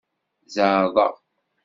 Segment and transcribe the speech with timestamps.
[0.55, 1.13] Zeɛḍeɣ.